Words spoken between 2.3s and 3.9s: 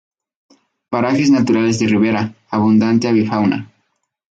abundante avifauna.